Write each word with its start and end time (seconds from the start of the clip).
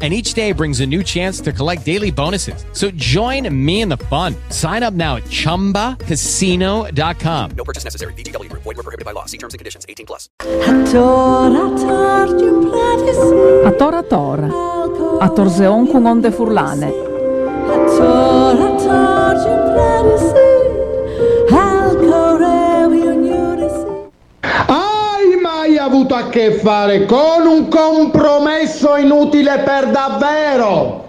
And 0.00 0.14
each 0.14 0.34
day 0.34 0.52
brings 0.52 0.78
a 0.78 0.86
new 0.86 1.02
chance 1.02 1.40
to 1.40 1.52
collect 1.52 1.84
daily 1.84 2.12
bonuses. 2.12 2.64
So 2.72 2.92
join 2.92 3.52
me 3.52 3.80
in 3.80 3.88
the 3.88 3.96
fun. 3.96 4.36
Sign 4.50 4.84
up 4.84 4.94
now 4.94 5.16
at 5.16 5.24
chumbacasino.com. 5.24 7.50
No 7.56 7.64
purchase 7.64 7.82
necessary. 7.82 8.12
VGW 8.12 8.48
Group. 8.48 8.62
Void 8.62 8.76
were 8.76 8.84
prohibited 8.84 9.04
by 9.04 9.10
law. 9.10 9.24
See 9.24 9.38
terms 9.38 9.54
and 9.54 9.58
conditions. 9.58 9.84
18 9.88 10.06
plus. 10.06 10.28
A 13.64 13.72
tora 13.76 14.02
tora, 14.02 14.48
a 15.20 15.28
torzeon 15.30 15.90
con 15.90 16.06
onde 16.06 16.30
furlane. 16.30 16.92
Hai 17.68 17.86
avuto 25.88 26.14
a 26.14 26.28
che 26.28 26.52
fare 26.52 27.06
con 27.06 27.46
un 27.46 27.68
compromesso 27.68 28.96
inutile 28.96 29.60
per 29.64 29.88
davvero? 29.88 31.06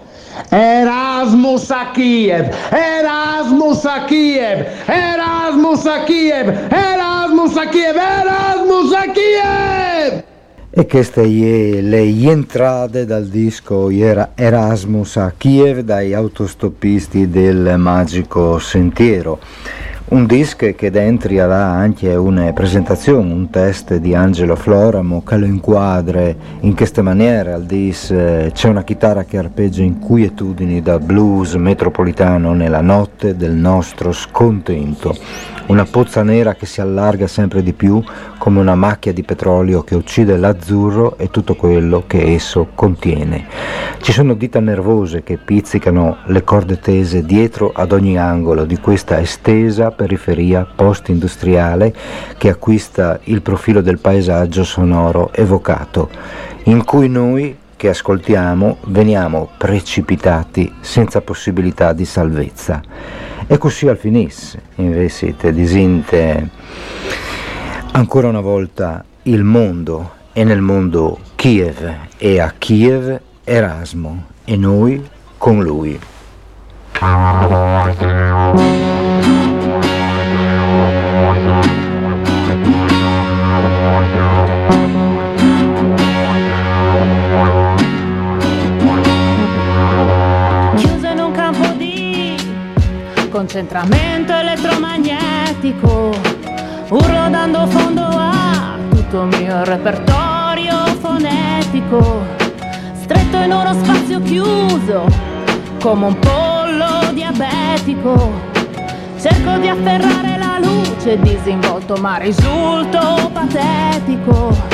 Erasmus 0.48 1.70
a 1.70 1.90
Kiev, 1.92 2.50
Erasmus 2.70 3.84
a 3.84 4.04
Kiev, 4.04 4.66
Erasmus 4.86 5.84
a 5.84 6.04
Kiev, 6.04 6.48
Erasmus 6.70 7.56
a 7.56 7.68
Kiev, 7.68 7.96
Erasmus 7.96 8.92
a 8.92 9.04
Kiev! 9.12 10.24
E 10.70 10.86
queste 10.86 11.26
le 11.26 12.30
entrate 12.30 13.04
dal 13.04 13.26
disco 13.26 13.90
era 13.90 14.30
Erasmus 14.34 15.16
a 15.16 15.34
Kiev 15.36 15.80
dai 15.80 16.14
autostoppisti 16.14 17.28
del 17.28 17.74
Magico 17.76 18.58
Sentiero. 18.58 19.40
Un 20.10 20.26
disco 20.26 20.66
che 20.74 20.90
dentro 20.90 21.40
ha 21.40 21.70
anche 21.72 22.12
una 22.16 22.52
presentazione, 22.52 23.32
un 23.32 23.48
test 23.48 23.94
di 23.94 24.12
Angelo 24.12 24.56
Floramo 24.56 25.22
che 25.22 25.36
lo 25.36 25.46
inquadra 25.46 26.34
in 26.62 26.74
questa 26.74 27.00
maniera. 27.00 27.54
Al 27.54 27.62
dis 27.62 28.10
eh, 28.10 28.50
c'è 28.52 28.68
una 28.68 28.82
chitarra 28.82 29.22
che 29.22 29.38
arpeggia 29.38 29.82
inquietudini 29.82 30.82
da 30.82 30.98
blues 30.98 31.54
metropolitano 31.54 32.54
nella 32.54 32.80
notte 32.80 33.36
del 33.36 33.52
nostro 33.52 34.10
scontento. 34.10 35.16
Una 35.70 35.84
pozza 35.84 36.24
nera 36.24 36.54
che 36.54 36.66
si 36.66 36.80
allarga 36.80 37.28
sempre 37.28 37.62
di 37.62 37.72
più 37.72 38.02
come 38.38 38.58
una 38.58 38.74
macchia 38.74 39.12
di 39.12 39.22
petrolio 39.22 39.84
che 39.84 39.94
uccide 39.94 40.36
l'azzurro 40.36 41.16
e 41.16 41.30
tutto 41.30 41.54
quello 41.54 42.02
che 42.08 42.34
esso 42.34 42.70
contiene. 42.74 43.46
Ci 44.00 44.10
sono 44.10 44.34
dita 44.34 44.58
nervose 44.58 45.22
che 45.22 45.36
pizzicano 45.36 46.16
le 46.24 46.42
corde 46.42 46.80
tese 46.80 47.24
dietro 47.24 47.70
ad 47.72 47.92
ogni 47.92 48.18
angolo 48.18 48.64
di 48.64 48.78
questa 48.78 49.20
estesa 49.20 49.92
periferia 49.92 50.66
post-industriale 50.74 51.94
che 52.36 52.48
acquista 52.48 53.20
il 53.24 53.40
profilo 53.40 53.80
del 53.80 54.00
paesaggio 54.00 54.64
sonoro 54.64 55.32
evocato, 55.32 56.10
in 56.64 56.82
cui 56.84 57.08
noi 57.08 57.56
che 57.76 57.90
ascoltiamo 57.90 58.78
veniamo 58.86 59.50
precipitati 59.56 60.74
senza 60.80 61.20
possibilità 61.20 61.92
di 61.92 62.04
salvezza. 62.04 63.29
E 63.52 63.58
così 63.58 63.88
al 63.88 63.98
finisse, 63.98 64.62
invece 64.76 65.34
disinte 65.52 66.50
ancora 67.90 68.28
una 68.28 68.38
volta 68.38 69.04
il 69.24 69.42
mondo 69.42 70.12
e 70.32 70.44
nel 70.44 70.60
mondo 70.60 71.18
Kiev 71.34 71.94
e 72.16 72.38
a 72.38 72.54
Kiev 72.56 73.20
Erasmo 73.42 74.26
e 74.44 74.56
noi 74.56 75.04
con 75.36 75.64
lui. 75.64 75.98
Concentramento 93.40 94.34
elettromagnetico, 94.34 96.14
urlo 96.88 97.30
dando 97.30 97.66
fondo 97.68 98.02
a 98.02 98.76
tutto 98.90 99.22
il 99.22 99.38
mio 99.38 99.64
repertorio 99.64 100.84
fonetico, 101.00 102.22
stretto 103.00 103.38
in 103.38 103.50
uno 103.50 103.72
spazio 103.82 104.20
chiuso, 104.20 105.06
come 105.80 106.06
un 106.08 106.18
pollo 106.18 107.12
diabetico. 107.14 108.30
Cerco 109.18 109.56
di 109.56 109.68
afferrare 109.68 110.36
la 110.36 110.58
luce 110.58 111.18
disinvolto, 111.18 111.94
ma 111.94 112.16
risulto 112.16 113.30
patetico. 113.32 114.69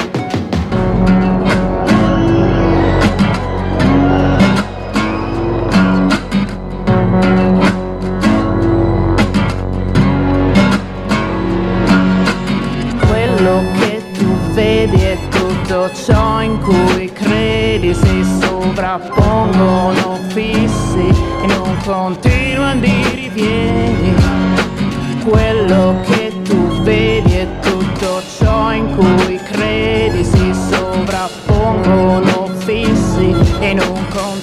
Ciò 15.92 16.42
in 16.42 16.58
cui 16.60 17.12
credi 17.12 17.94
si 17.94 18.24
sovrappongono 18.40 20.18
fissi 20.28 21.06
in 21.42 21.50
un 21.50 21.76
continuo 21.84 22.64
andirivieni. 22.64 24.14
Quello 25.24 26.00
che 26.04 26.32
tu 26.42 26.82
vedi 26.82 27.32
è 27.34 27.46
tutto 27.60 28.22
ciò 28.38 28.72
in 28.72 28.96
cui 28.96 29.38
credi 29.50 30.24
si 30.24 30.54
sovrappongono 30.68 32.48
fissi 32.64 33.34
in 33.60 33.80
un 33.80 34.08
continuo 34.08 34.35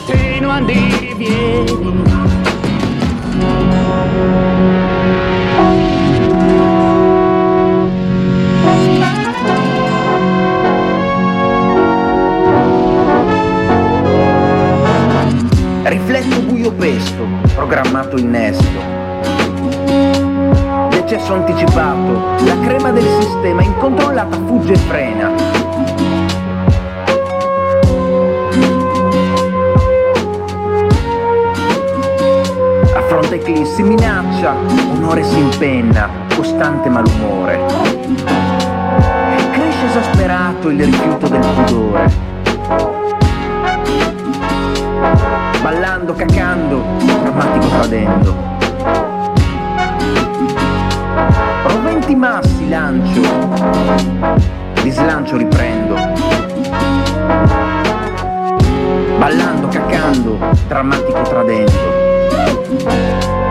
Eclissi, 33.73 33.89
minaccia, 33.89 34.55
onore 34.91 35.23
si 35.23 35.39
impenna, 35.39 36.07
costante 36.35 36.89
malumore. 36.89 37.59
Cresce 39.51 39.85
esasperato 39.87 40.69
il 40.69 40.83
rifiuto 40.83 41.27
del 41.27 41.39
pudore. 41.39 42.11
ballando, 45.63 46.13
cacando, 46.13 46.83
drammatico 46.99 47.67
tradendo. 47.67 48.35
Roventi 51.63 52.15
massi 52.15 52.69
lancio, 52.69 53.21
di 54.83 54.91
slancio 54.91 55.37
riprendo. 55.37 55.95
Ballando, 59.17 59.67
cacando, 59.69 60.37
drammatico 60.67 61.21
tradendo. 61.23 63.42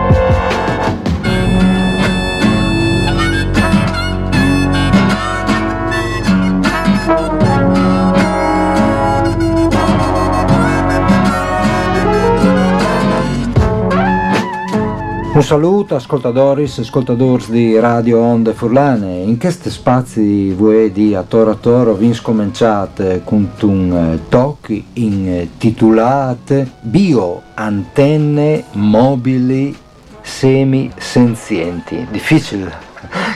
Un 15.33 15.41
saluto 15.41 15.95
ascoltatori 15.95 16.61
e 16.61 16.69
ascoltatori 16.81 17.45
di 17.47 17.79
Radio 17.79 18.19
Onde 18.19 18.53
Furlane. 18.53 19.23
In 19.23 19.39
questi 19.39 19.71
spazi 19.71 20.53
voi 20.53 20.91
di 20.91 21.15
A 21.15 21.23
Toro 21.23 21.49
a 21.49 21.55
Toro 21.55 21.95
vi 21.95 22.13
scominciate 22.13 23.21
con 23.23 23.49
un 23.61 23.91
eh, 24.13 24.29
tocchi 24.29 24.85
intitolate 24.93 26.69
Bioantenne 26.81 28.65
mobili 28.73 29.75
semi-senzienti. 30.21 32.05
Difficile 32.11 32.92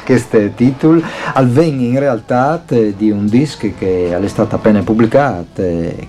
questo 0.07 0.51
titolo, 0.55 1.01
al 1.33 1.49
ven 1.49 1.81
in 1.81 1.99
realtà 1.99 2.63
di 2.65 3.11
un 3.11 3.25
disco 3.27 3.69
che 3.77 4.17
è 4.17 4.27
stato 4.29 4.55
appena 4.55 4.81
pubblicato, 4.81 5.61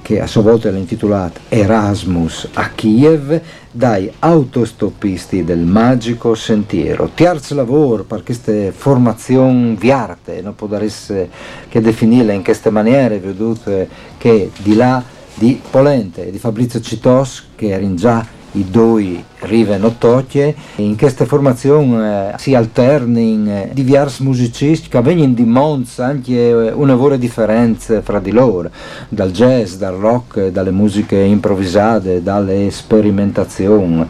che 0.02 0.20
a 0.20 0.26
sua 0.28 0.42
volta 0.42 0.68
è 0.68 0.72
intitolato 0.72 1.40
Erasmus 1.48 2.48
a 2.52 2.70
Kiev, 2.76 3.40
dai 3.72 4.08
autostoppisti 4.20 5.42
del 5.42 5.58
magico 5.58 6.36
sentiero. 6.36 7.10
Terzo 7.12 7.56
lavoro 7.56 8.04
per 8.04 8.22
queste 8.22 8.70
formazioni 8.70 9.74
viarte, 9.74 10.42
non 10.42 10.54
può 10.54 10.72
essere 10.76 11.28
che 11.68 11.80
definirle 11.80 12.34
in 12.34 12.44
queste 12.44 12.70
maniere, 12.70 13.18
vedute 13.18 13.88
che 14.16 14.52
di 14.58 14.76
là 14.76 15.02
di 15.34 15.60
Polente 15.68 16.28
e 16.28 16.30
di 16.30 16.38
Fabrizio 16.38 16.80
Citos, 16.80 17.48
che 17.56 17.70
erano 17.70 17.94
già 17.94 18.24
i 18.52 18.70
due 18.70 19.22
rive 19.40 19.76
notocie, 19.76 20.54
in 20.76 20.96
queste 20.96 21.26
formazioni 21.26 22.02
eh, 22.02 22.34
si 22.36 22.54
alternano 22.54 23.50
eh, 23.50 23.70
diversi 23.72 24.22
musicisti 24.22 24.88
che 24.88 25.00
vengono 25.00 25.32
di 25.32 25.44
Mons 25.44 25.98
anche 25.98 26.32
eh, 26.32 26.72
una 26.72 26.96
vera 26.96 27.16
differenza 27.16 28.00
fra 28.02 28.18
di 28.18 28.30
loro, 28.30 28.70
dal 29.08 29.30
jazz, 29.30 29.74
dal 29.74 29.94
rock, 29.94 30.48
dalle 30.48 30.70
musiche 30.70 31.16
improvvisate, 31.16 32.22
dalle 32.22 32.70
sperimentazioni 32.70 34.06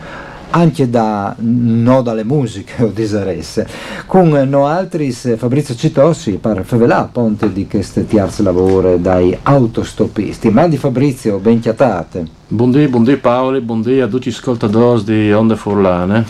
anche 0.51 0.89
da 0.89 1.35
no 1.39 2.03
dalle 2.03 2.25
musiche 2.25 2.83
o 2.85 2.89
diseresse. 2.89 3.67
Con 4.07 4.29
no 4.29 4.67
altri 4.67 5.13
Fabrizio 5.13 5.75
Citossi 5.75 6.33
per 6.33 6.65
favelà 6.65 7.09
ponte 7.11 7.53
di 7.53 7.67
queste 7.67 8.07
tiarze 8.07 8.43
lavoro 8.43 8.97
dai 8.97 9.37
autostoppisti. 9.43 10.51
Ma 10.51 10.69
di 10.69 10.77
Fabrizio, 10.77 11.39
ben 11.39 11.61
chiatate. 11.61 12.37
Buondì, 12.49 12.89
buondì 12.89 13.17
Paoli, 13.17 13.61
buondì 13.61 14.01
a 14.01 14.07
tutti 14.07 14.31
gli 14.31 14.33
ascoltatori 14.33 15.05
di 15.05 15.33
Onde 15.33 15.57
Furlane. 15.57 16.25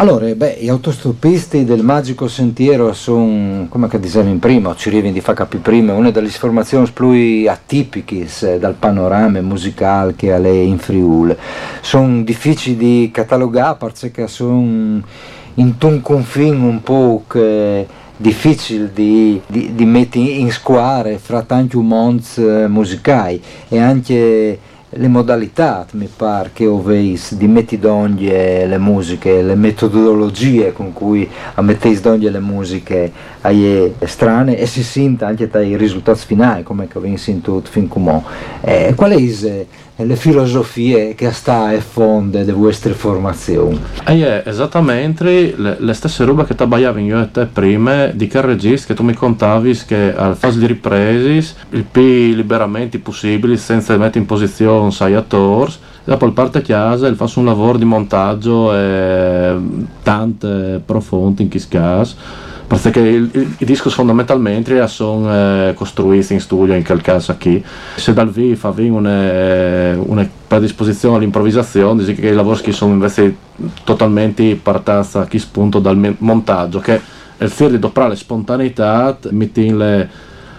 Allora, 0.00 0.32
beh, 0.32 0.58
gli 0.60 0.68
autostoppisti 0.68 1.64
del 1.64 1.82
Magico 1.82 2.28
Sentiero 2.28 2.92
sono, 2.92 3.66
come 3.68 3.88
dicevo 3.98 4.28
in 4.28 4.38
prima, 4.38 4.76
ci 4.76 4.90
arrivi 4.90 5.10
di 5.10 5.20
capire 5.20 5.60
prima, 5.60 5.92
una 5.92 6.12
delle 6.12 6.28
formazioni 6.28 6.88
più 6.92 7.50
atipiche 7.50 8.28
dal 8.60 8.74
panorama 8.74 9.40
musicale 9.40 10.14
che 10.14 10.32
ha 10.32 10.38
lei 10.38 10.68
in 10.68 10.78
Friuli. 10.78 11.34
Sono 11.80 12.22
difficili 12.22 12.76
di 12.76 13.10
catalogare 13.12 13.76
perché 13.76 14.28
sono 14.28 15.02
in 15.54 15.74
un 15.80 16.00
confine 16.00 16.64
un 16.64 16.80
po' 16.80 17.24
difficile 18.16 18.92
di, 18.92 19.40
di, 19.48 19.74
di 19.74 19.84
mettere 19.84 20.26
in 20.26 20.52
squadra 20.52 21.18
fra 21.18 21.42
tanti 21.42 21.76
mondi 21.76 22.24
eh, 22.36 22.68
musicali 22.68 23.42
e 23.68 23.80
anche 23.80 24.58
le 24.90 25.08
modalità, 25.08 25.86
mi 25.92 26.08
pare, 26.14 26.50
che 26.54 26.66
oveis 26.66 27.34
di 27.34 27.46
metti 27.46 27.78
d'ogni 27.78 28.28
le 28.28 28.78
musiche, 28.78 29.42
le 29.42 29.54
metodologie 29.54 30.72
con 30.72 30.92
cui 30.92 31.28
ammetteis 31.54 32.00
d'ogni 32.00 32.30
le 32.30 32.40
musiche 32.40 33.12
ai 33.42 33.92
strane 34.04 34.56
e 34.56 34.66
si 34.66 34.82
sente 34.82 35.24
anche 35.24 35.48
dai 35.48 35.76
risultati 35.76 36.20
finali, 36.24 36.62
come 36.62 36.88
che 36.88 36.96
avete 36.98 37.18
sentito 37.18 37.62
fin 37.64 37.86
come. 37.86 38.22
Eh, 38.62 38.94
qual 38.96 39.12
è 39.12 39.66
le 40.04 40.16
filosofie 40.16 41.14
che 41.14 41.32
sta 41.32 41.68
a 41.68 41.80
fonde 41.80 42.44
delle 42.44 42.56
vostre 42.56 42.92
formazioni? 42.92 43.80
E 44.06 44.42
è 44.42 44.48
esattamente 44.48 45.54
le, 45.56 45.76
le 45.78 45.92
stesse 45.92 46.24
robe 46.24 46.44
che 46.44 46.54
ti 46.54 46.62
abbiamo 46.62 47.00
io 47.00 47.20
e 47.20 47.30
te 47.30 47.46
prima 47.46 48.06
di 48.06 48.26
che 48.28 48.40
registro 48.40 48.94
che 48.94 49.00
tu 49.00 49.04
mi 49.04 49.14
contavi 49.14 49.80
che 49.86 50.14
al 50.14 50.36
fase 50.36 50.58
di 50.60 50.66
ripresi 50.66 51.54
il 51.70 51.84
più 51.84 52.02
liberamenti 52.02 52.98
possibili 52.98 53.56
senza 53.56 53.96
mettere 53.96 54.20
in 54.20 54.26
posizione 54.26 54.90
sei 54.90 55.14
attori 55.14 55.72
dopo 56.04 56.26
il 56.26 56.32
parte 56.32 56.62
chiesa 56.62 57.08
e 57.08 57.14
fa 57.14 57.28
un 57.34 57.44
lavoro 57.44 57.76
di 57.76 57.84
montaggio 57.84 58.74
e 58.74 59.56
tante 60.02 60.80
profonde 60.84 61.42
in 61.42 61.50
questo 61.50 61.76
caso 61.76 62.16
perché 62.68 63.00
i 63.00 63.64
dischi 63.64 63.88
fondamentalmente 63.88 64.86
sono 64.88 65.32
eh, 65.32 65.72
costruiti 65.74 66.34
in 66.34 66.40
studio 66.40 66.74
in 66.74 66.84
quel 66.84 67.00
caso 67.00 67.34
qui. 67.40 67.64
Se 67.96 68.12
dal 68.12 68.30
vivo 68.30 68.54
fa 68.56 68.74
una, 68.76 69.96
una 69.96 70.28
predisposizione 70.46 71.16
all'improvvisazione 71.16 72.04
dice 72.04 72.20
che 72.20 72.28
i 72.28 72.34
lavori 72.34 72.70
sono 72.72 72.92
invece 72.92 73.34
totalmente 73.84 74.54
partati 74.56 75.16
a 75.16 75.26
chi 75.26 75.38
spunto 75.38 75.78
dal 75.78 76.16
montaggio 76.18 76.78
che 76.78 77.00
è 77.38 77.44
il 77.44 77.50
fiore 77.50 77.72
di 77.72 77.78
doprare 77.78 78.14
spontaneità 78.16 79.16
mettendo 79.30 80.06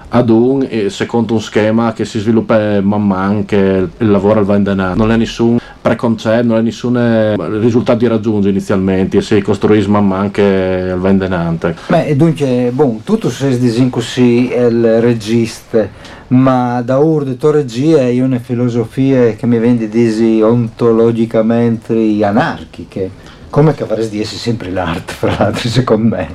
ad 0.10 0.30
un 0.30 0.68
secondo 0.90 1.34
un 1.34 1.42
schema 1.42 1.94
che 1.94 2.06
si 2.06 2.20
sviluppa 2.20 2.82
man 2.82 3.06
mano 3.06 3.44
che 3.46 3.88
il 3.98 4.10
lavoro 4.10 4.44
va 4.44 4.56
in 4.56 4.64
denaro 4.64 4.96
non 4.96 5.12
è 5.12 5.18
nessun 5.18 5.60
preconcetto 5.82 6.48
non 6.48 6.58
è 6.58 6.62
nessun 6.62 6.98
eh, 6.98 7.36
risultato 7.60 8.00
di 8.00 8.08
raggiungere 8.08 8.52
inizialmente 8.52 9.18
e 9.18 9.22
si 9.22 9.42
costruisce 9.42 9.88
man 9.88 10.08
mano 10.08 10.32
che 10.32 10.94
va 10.98 11.10
in 11.10 11.18
denaro 11.18 11.58
beh 11.88 12.16
dunque 12.16 12.72
bon, 12.74 13.04
tutto 13.04 13.30
si 13.30 13.60
dice 13.60 13.90
così 13.90 14.52
il 14.52 15.00
regista 15.02 15.88
ma 16.30 16.82
da 16.82 16.98
ur 16.98 17.24
di 17.24 17.38
regia 17.40 18.00
è 18.00 18.22
una 18.22 18.40
filosofia 18.40 19.34
che 19.34 19.48
mi 19.48 19.58
vende 19.58 19.90
disi 19.90 20.42
ontologicamente 20.42 22.24
anarchiche. 22.24 23.38
Come 23.50 23.74
che 23.74 23.82
avresti 23.82 24.20
essere 24.20 24.38
sempre 24.38 24.70
l'arte 24.70 25.14
fra 25.14 25.36
l'altro 25.36 25.68
secondo 25.70 26.16
me 26.16 26.28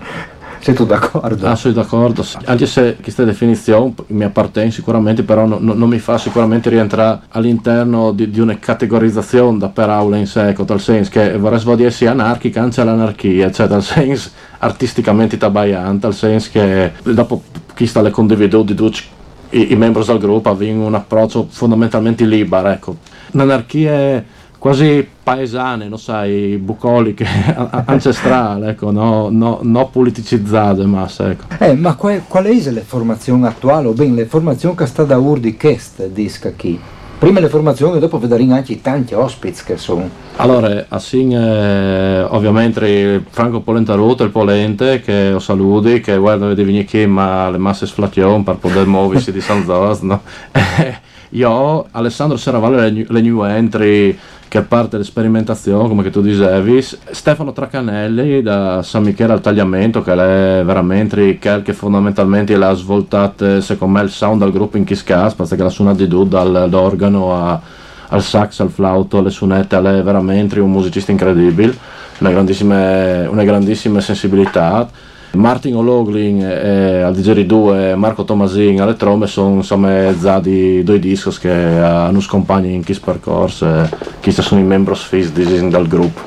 sei 0.64 0.72
tu 0.72 0.86
d'accordo? 0.86 1.46
Ah, 1.46 1.56
sono 1.56 1.74
d'accordo. 1.74 2.24
Anche 2.46 2.64
se 2.64 2.96
questa 3.02 3.22
definizione 3.24 3.92
mi 4.06 4.24
appartiene 4.24 4.70
sicuramente, 4.70 5.22
però 5.22 5.44
no, 5.44 5.58
no, 5.60 5.74
non 5.74 5.90
mi 5.90 5.98
fa 5.98 6.16
sicuramente 6.16 6.70
rientrare 6.70 7.20
all'interno 7.32 8.12
di, 8.12 8.30
di 8.30 8.40
una 8.40 8.58
categorizzazione 8.58 9.58
da 9.58 9.68
per 9.68 9.90
aula 9.90 10.16
in 10.16 10.26
sé, 10.26 10.54
tal 10.64 10.80
senso 10.80 11.10
che 11.10 11.36
vorrei 11.36 11.84
essere 11.84 12.08
anarchica, 12.08 12.62
anzi 12.62 12.82
l'anarchia, 12.82 13.50
cioè 13.50 13.66
dal 13.66 13.82
senso 13.82 14.30
artisticamente 14.60 15.36
tabaiante, 15.36 16.00
tal 16.00 16.14
senso 16.14 16.48
che 16.50 16.92
dopo 17.02 17.42
chi 17.74 17.86
sta 17.86 18.00
le 18.00 18.10
condivido 18.10 18.62
di 18.62 18.74
tutti 18.74 19.02
i, 19.50 19.72
i 19.72 19.76
membri 19.76 20.02
del 20.02 20.18
gruppo 20.18 20.48
avevano 20.48 20.86
un 20.86 20.94
approccio 20.94 21.46
fondamentalmente 21.50 22.24
libero, 22.24 22.68
ecco. 22.68 22.96
L'anarchia 23.32 23.92
è 23.92 24.24
quasi 24.64 25.06
paesane, 25.22 25.88
non 25.88 25.98
sai, 25.98 26.56
bucoliche, 26.56 27.26
ancestrale, 27.84 28.70
ecco, 28.70 28.90
no, 28.90 29.28
no, 29.30 29.58
no 29.60 29.88
politicizzate, 29.88 30.86
ma 30.86 31.06
ecco. 31.06 31.44
Eh, 31.58 31.74
ma 31.74 31.94
qual, 31.96 32.22
qual 32.26 32.46
è 32.46 32.70
la 32.70 32.80
formazione 32.80 33.46
attuale, 33.46 33.88
o 33.88 33.92
ben 33.92 34.14
le 34.14 34.24
formazioni 34.24 34.74
che 34.74 34.86
sta 34.86 35.04
da 35.04 35.18
urdi 35.18 35.54
queste 35.58 36.10
disca 36.10 36.50
qui? 36.56 36.80
Prima 37.18 37.40
le 37.40 37.48
formazioni, 37.48 37.98
dopo 37.98 38.18
vedremo 38.18 38.54
anche 38.54 38.80
tanti 38.80 39.12
ospiti 39.12 39.60
che 39.66 39.76
sono. 39.76 40.08
Allora, 40.36 40.86
assim, 40.88 41.34
eh, 41.34 42.22
ovviamente 42.22 43.22
Franco 43.28 43.60
Polentaruto, 43.60 44.24
il 44.24 44.30
Polente, 44.30 45.02
che 45.02 45.32
ho 45.34 45.40
saluti, 45.40 46.00
che 46.00 46.16
guarda 46.16 46.54
di 46.54 46.64
venire 46.64 46.86
qui, 46.86 47.06
ma 47.06 47.50
le 47.50 47.58
masse 47.58 47.84
sflation 47.84 48.42
per 48.42 48.56
poter 48.56 48.86
muoversi 48.86 49.30
di 49.30 49.42
San 49.42 49.62
Zos, 49.66 50.00
no? 50.00 50.22
Io, 51.34 51.86
Alessandro 51.90 52.36
Serravalle, 52.36 53.06
le 53.08 53.20
new 53.20 53.42
entry, 53.42 54.16
che 54.48 54.62
parte 54.62 54.90
dell'esperimentazione, 54.90 55.88
come 55.88 56.08
tu 56.10 56.20
dicevi, 56.20 56.80
Stefano 56.80 57.52
Tracanelli 57.52 58.42
da 58.42 58.82
San 58.82 59.02
Michele 59.02 59.32
al 59.32 59.40
Tagliamento, 59.40 60.02
che 60.02 60.12
è 60.12 60.62
veramente 60.64 61.38
quel 61.38 61.62
che 61.62 61.72
fondamentalmente 61.72 62.56
l'ha 62.56 62.72
svoltato, 62.74 63.60
secondo 63.60 63.98
me, 63.98 64.04
il 64.04 64.10
sound 64.10 64.42
del 64.42 64.52
gruppo 64.52 64.76
in 64.76 64.84
Kiss 64.84 65.02
Cast, 65.02 65.36
perché 65.36 65.62
la 65.62 65.68
suona 65.68 65.94
di 65.94 66.06
Dude 66.06 66.28
dall'organo 66.28 67.60
al 68.08 68.22
sax, 68.22 68.60
al 68.60 68.70
flauto, 68.70 69.18
alle 69.18 69.30
sunette, 69.30 69.76
è 69.76 70.02
veramente 70.02 70.60
un 70.60 70.70
musicista 70.70 71.10
incredibile, 71.10 71.76
una 72.18 72.30
grandissima, 72.30 73.28
una 73.28 73.44
grandissima 73.44 74.00
sensibilità 74.00 74.88
Martin 75.34 75.76
O'Loughlin 75.76 76.40
e 76.40 77.02
al 77.02 77.14
DJ 77.14 77.40
2 77.40 77.94
Marco 77.96 78.24
Tomasin 78.24 78.80
alle 78.80 78.94
trombe 78.94 79.26
sono 79.26 79.56
insomma 79.56 80.16
già 80.18 80.40
di 80.40 80.82
due 80.82 80.98
dischi 80.98 81.30
che 81.38 81.50
hanno 81.50 82.20
scompagni 82.20 82.72
in 82.72 82.84
questo 82.84 83.04
percorso 83.04 83.66
e 83.66 83.88
questi 84.22 84.42
sono 84.42 84.60
i 84.60 84.64
membri 84.64 84.94
fissi 84.94 85.32
del 85.32 85.86
gruppo. 85.88 86.20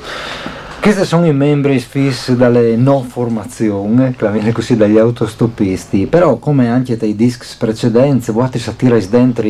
Questi 0.79 1.05
sono 1.05 1.25
i 1.25 1.33
membri 1.33 1.79
fissi 1.79 2.37
dalle 2.37 2.77
no 2.77 3.01
formazioni, 3.01 4.15
che 4.15 4.51
così 4.53 4.77
dagli 4.77 4.97
autostoppisti, 4.97 6.05
però 6.05 6.37
come 6.37 6.69
anche 6.69 6.95
dai 6.95 7.13
dischi 7.13 7.45
precedenti, 7.57 8.31
voi 8.31 8.49
satira 8.53 8.97
dentro 8.97 9.43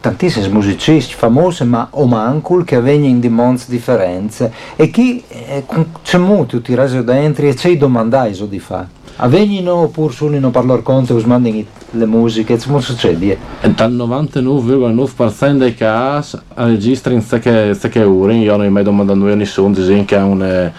tantissimi 0.00 0.48
musicisti 0.48 1.14
famosi 1.14 1.64
ma 1.64 1.88
o 1.90 2.06
mancul 2.06 2.64
che 2.64 2.80
vengono 2.80 3.18
di 3.18 3.28
mondi 3.28 3.64
differenze 3.66 4.52
e 4.76 4.88
chi 4.90 5.22
eh, 5.28 5.64
c'è 6.02 6.18
molto 6.18 6.60
tirato 6.60 7.02
dentro 7.02 7.46
e 7.46 7.54
c'è 7.54 7.76
domandai 7.76 8.38
di 8.48 8.58
fare. 8.60 8.97
Avvengono 9.20 9.74
oppure 9.74 10.12
solo 10.12 10.38
non 10.38 10.52
parlare 10.52 10.82
con 10.82 11.04
te, 11.04 11.12
mandano 11.26 11.64
le 11.90 12.06
musiche, 12.06 12.56
come 12.58 12.80
succede? 12.80 13.36
E 13.60 13.70
dal 13.72 13.92
99,9% 13.92 15.56
dei 15.56 15.74
casi 15.74 16.38
registra 16.54 17.12
in 17.12 17.26
che, 17.26 17.76
che 17.76 18.02
ore, 18.04 18.36
io 18.36 18.56
non 18.56 18.66
mi 18.66 18.72
mai 18.72 18.84
domandato 18.84 19.26
a 19.26 19.34
nessuno, 19.34 19.74
dicono 19.74 20.04
che 20.04 20.16
ha 20.16 20.24
una, 20.24 20.72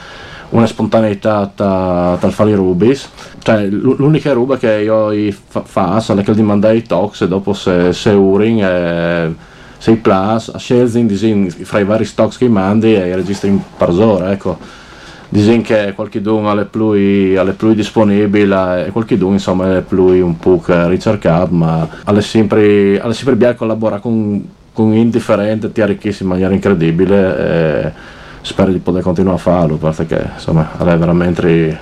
una 0.51 0.65
spontaneità 0.65 1.51
dal 1.53 2.31
fare 2.31 2.51
i 2.51 2.55
rubis. 2.55 3.09
Cioè, 3.39 3.65
l'unica 3.65 4.31
ruba 4.31 4.55
che 4.55 4.71
io 4.73 5.11
faccio 5.49 6.13
è 6.13 6.23
quella 6.23 6.39
di 6.39 6.41
mandare 6.41 6.77
i 6.77 6.83
tox 6.83 7.23
e 7.23 7.27
dopo 7.27 7.51
se, 7.51 7.91
se 7.91 8.11
urin 8.11 8.63
e 8.63 9.35
sei 9.79 9.97
plus, 9.97 10.49
a 10.53 10.57
scelzi 10.57 11.49
fra 11.63 11.79
i 11.79 11.83
vari 11.83 12.05
stocks 12.05 12.37
che 12.37 12.47
mandi 12.47 12.95
e 12.95 13.15
registri 13.15 13.49
in 13.49 13.59
parzora, 13.75 14.31
ecco 14.31 14.78
dicono 15.29 15.61
che 15.61 15.93
qualche 15.93 16.21
don 16.21 16.59
è 16.59 16.65
più, 16.65 16.91
più 17.55 17.73
disponibile 17.73 18.87
e 18.87 18.91
qualche 18.91 19.17
don 19.17 19.33
insomma 19.33 19.77
è 19.77 19.81
più 19.81 20.05
un 20.25 20.37
po' 20.37 20.61
ricercato 20.65 21.53
ma 21.53 21.87
è 22.03 22.21
sempre, 22.21 22.99
è 22.99 23.13
sempre 23.13 23.35
bene 23.35 23.55
collaborare 23.55 24.01
con, 24.01 24.43
con 24.73 24.93
indifferente 24.93 25.71
ti 25.71 25.81
arricchisce 25.81 26.23
in 26.23 26.29
maniera 26.29 26.53
incredibile 26.53 27.37
e 27.37 27.91
spero 28.41 28.71
di 28.71 28.79
poter 28.79 29.03
continuare 29.03 29.37
a 29.37 29.41
farlo 29.41 29.75
perché 29.77 30.31
insomma 30.33 30.71
è 30.77 30.97
veramente, 30.97 31.79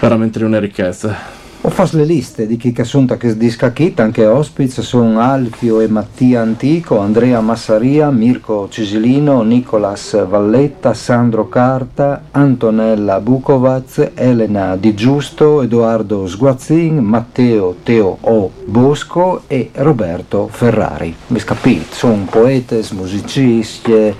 veramente 0.00 0.44
una 0.44 0.58
ricchezza 0.58 1.42
o 1.66 1.70
fas 1.70 1.92
le 1.92 2.04
liste 2.04 2.46
di 2.46 2.58
chi 2.58 2.72
che 2.72 2.84
sono 2.84 3.06
disca 3.36 3.72
kit, 3.72 3.98
anche 3.98 4.26
ospiti 4.26 4.82
sono 4.82 5.18
Alfio 5.20 5.80
e 5.80 5.88
Mattia 5.88 6.42
Antico, 6.42 6.98
Andrea 6.98 7.40
Massaria, 7.40 8.10
Mirko 8.10 8.68
Cisilino, 8.68 9.40
Nicolas 9.40 10.26
Valletta, 10.26 10.92
Sandro 10.92 11.48
Carta, 11.48 12.24
Antonella 12.32 13.18
Bukovac, 13.18 14.10
Elena 14.12 14.76
Di 14.76 14.92
Giusto, 14.92 15.62
Edoardo 15.62 16.26
Sguazzin, 16.26 16.98
Matteo 16.98 17.76
Teo 17.82 18.18
O 18.20 18.50
Bosco 18.66 19.44
e 19.46 19.70
Roberto 19.72 20.48
Ferrari. 20.52 21.16
Mi 21.28 21.38
capite, 21.42 21.94
sono 21.94 22.26
poeti, 22.28 22.86
musicisti, 22.92 24.14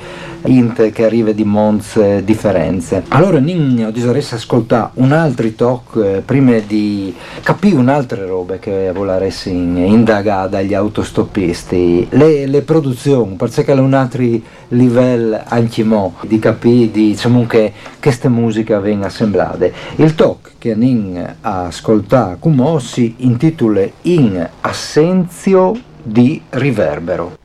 int 0.46 0.90
che 0.90 1.04
arriva 1.04 1.32
di 1.32 1.44
Monz 1.44 2.18
differenze. 2.18 3.04
Allora 3.08 3.38
Nigno 3.38 3.90
disoresse 3.90 4.34
ascoltare 4.34 4.90
un 4.94 5.12
altro 5.12 5.50
talk 5.52 5.96
eh, 5.96 6.22
prima 6.24 6.58
di 6.58 7.14
capire 7.42 7.76
un'altra 7.76 8.24
roba 8.26 8.56
che 8.56 8.90
voleresse 8.92 9.50
indagare 9.50 10.48
dagli 10.48 10.74
autostoppisti, 10.74 12.08
le, 12.10 12.46
le 12.46 12.62
produzioni, 12.62 13.34
perché 13.36 13.64
è 13.64 13.78
un 13.78 13.94
altro 13.94 14.22
livello 14.68 15.40
anche 15.44 15.84
mo 15.84 16.14
di 16.22 16.38
capire 16.38 16.90
diciamo 16.90 17.46
che 17.46 17.72
queste 18.00 18.28
musiche 18.28 18.78
vengono 18.78 19.06
assemblate. 19.06 19.72
Il 19.96 20.14
talk 20.14 20.52
che 20.58 20.74
Nin 20.74 21.36
ha 21.40 21.64
ascoltato 21.66 22.36
come 22.40 22.80
si 22.80 23.14
intitola 23.18 23.82
In 24.02 24.48
assenzio 24.60 25.74
di 26.02 26.40
riverbero. 26.50 27.36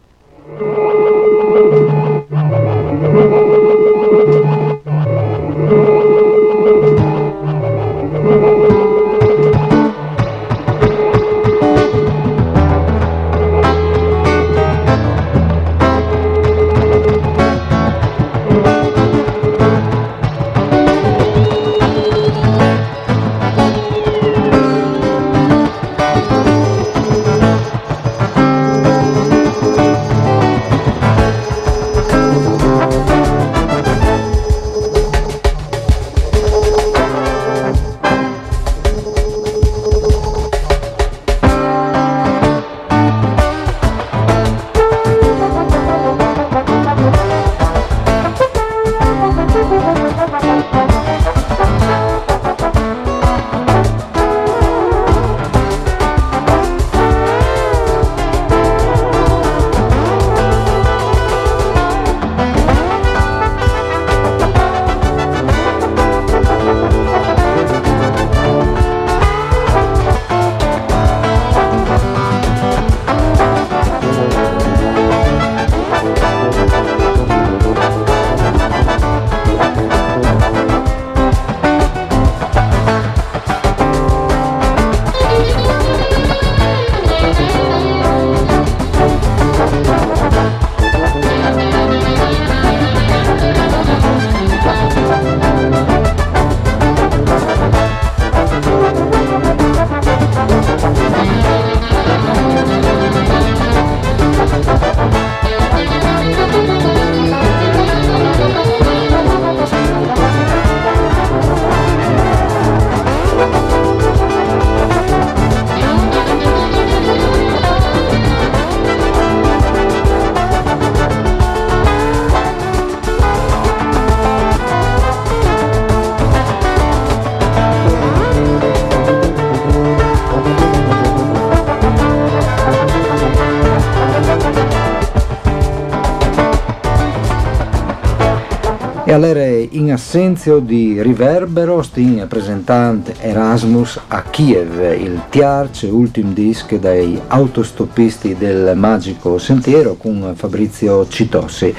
E 139.09 139.11
allora 139.11 139.43
in 139.43 139.91
assenzio 139.91 140.59
di 140.59 141.01
riverbero 141.01 141.81
stin 141.81 142.27
presentante 142.29 143.15
Erasmus 143.19 143.99
a 144.07 144.21
Kiev, 144.21 145.01
il 145.01 145.23
tiarce 145.29 145.87
ultim 145.87 146.31
disc 146.31 146.75
dai 146.75 147.19
autostoppisti 147.25 148.35
del 148.37 148.73
Magico 148.75 149.39
Sentiero 149.39 149.95
con 149.95 150.33
Fabrizio 150.35 151.07
Citossi. 151.07 151.73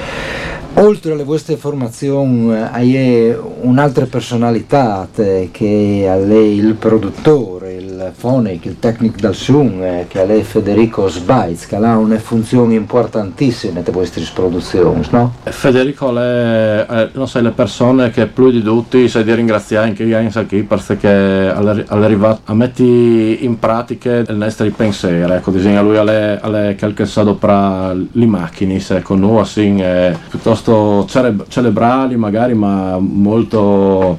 Oltre 0.74 1.12
alle 1.12 1.22
vostre 1.22 1.56
formazioni 1.56 2.52
hai 2.52 3.32
un'altra 3.60 4.06
personalità 4.06 5.06
che 5.12 6.02
è 6.04 6.34
il 6.34 6.74
produttore, 6.74 7.69
il 8.06 8.12
phonic, 8.18 8.64
il 8.64 8.78
tecnico 8.78 9.16
dal 9.20 9.34
suon, 9.34 9.82
eh, 9.82 10.06
che 10.08 10.22
è 10.24 10.42
Federico 10.42 11.08
Sbaitz, 11.08 11.66
che 11.66 11.76
ha 11.76 11.96
una 11.96 12.18
funzione 12.18 12.74
importantissima 12.74 13.74
nelle 13.74 13.90
vostre 13.90 14.24
produzioni, 14.32 15.06
no? 15.10 15.34
Federico 15.44 16.16
è, 16.18 16.86
è 16.86 17.08
non 17.12 17.28
sai, 17.28 17.42
le 17.42 17.50
persone 17.50 18.10
che 18.10 18.26
più 18.26 18.50
di 18.50 18.62
tutti 18.62 19.08
sai 19.08 19.24
di 19.24 19.34
ringraziare 19.34 19.88
anche 19.88 20.04
io 20.04 20.18
qui 20.46 20.62
perché 20.62 21.08
all'arrivato 21.08 22.40
a 22.44 22.54
metti 22.54 23.44
in 23.44 23.58
pratica 23.58 24.16
il 24.18 24.36
nostro 24.36 24.68
pensiero, 24.70 25.32
ecco, 25.32 25.50
disegna 25.50 25.80
lui 25.80 25.96
alle, 25.96 26.38
alle 26.40 26.76
qualche 26.78 27.06
sopra 27.06 27.92
le 27.92 28.26
macchine, 28.26 28.82
ecco, 28.88 29.14
noi 29.14 29.40
assim, 29.40 29.80
eh, 29.80 30.16
piuttosto 30.28 31.06
celebrali 31.08 32.16
magari, 32.16 32.54
ma 32.54 32.98
molto 32.98 34.18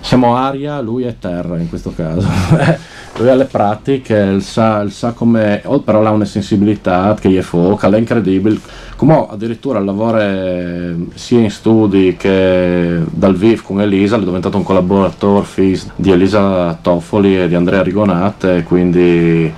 siamo 0.00 0.36
aria, 0.36 0.80
lui 0.80 1.04
è 1.04 1.16
terra 1.18 1.58
in 1.58 1.68
questo 1.68 1.92
caso. 1.94 2.26
lui 3.18 3.28
ha 3.28 3.34
le 3.34 3.44
pratiche, 3.44 4.40
sa, 4.40 4.88
sa 4.88 5.12
come, 5.12 5.62
però 5.84 6.04
ha 6.04 6.10
una 6.10 6.24
sensibilità 6.24 7.16
che 7.18 7.28
gli 7.28 7.36
è 7.36 7.42
foca, 7.42 7.88
è 7.88 7.98
incredibile. 7.98 8.58
Come 8.96 9.26
addirittura 9.28 9.80
lavora 9.80 10.94
sia 11.14 11.38
in 11.40 11.50
studi 11.50 12.16
che 12.16 13.00
dal 13.10 13.36
VIF 13.36 13.62
con 13.62 13.80
Elisa, 13.80 14.16
è 14.16 14.20
diventato 14.20 14.56
un 14.56 14.62
collaboratore 14.62 15.44
FIS 15.44 15.90
di 15.96 16.10
Elisa 16.10 16.78
Toffoli 16.80 17.40
e 17.40 17.48
di 17.48 17.54
Andrea 17.54 17.82
Rigonate, 17.82 18.62
quindi 18.62 19.52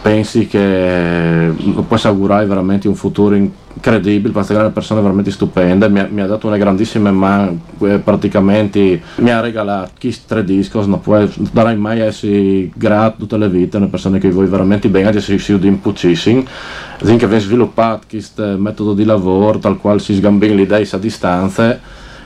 pensi 0.00 0.46
che 0.46 1.52
puoi 1.86 2.00
augurare 2.02 2.46
veramente 2.46 2.88
un 2.88 2.94
futuro 2.94 3.36
incredibile 3.74 4.32
perché 4.32 4.54
è 4.54 4.56
una 4.56 4.70
persona 4.70 5.00
veramente 5.00 5.30
stupenda 5.30 5.88
mi 5.88 6.00
ha, 6.00 6.08
mi 6.10 6.20
ha 6.20 6.26
dato 6.26 6.46
una 6.46 6.56
grandissima 6.56 7.10
mano 7.10 7.60
eh, 7.80 7.98
praticamente 7.98 9.00
mi 9.16 9.30
ha 9.30 9.40
regalato 9.40 9.92
tre 10.26 10.44
dischi 10.44 10.78
non 10.86 11.00
puoi 11.00 11.30
darai 11.50 11.76
mai 11.76 12.00
essere 12.00 12.70
grato 12.74 13.18
tutte 13.18 13.36
le 13.38 13.48
vite 13.48 13.76
una 13.76 13.86
persona 13.86 14.18
che 14.18 14.30
vuoi 14.30 14.46
veramente 14.46 14.88
bene 14.88 15.10
di 15.10 15.16
essere 15.16 15.58
di 15.58 15.66
impucissing 15.66 16.44
che 16.98 17.12
abbiamo 17.12 17.38
sviluppato 17.38 18.06
questo 18.08 18.56
metodo 18.58 18.94
di 18.94 19.04
lavoro 19.04 19.58
tal 19.58 19.78
quale 19.78 19.98
si 19.98 20.14
sgambino 20.14 20.54
le 20.54 20.62
idee 20.62 20.88
a 20.90 20.98
distanza 20.98 21.80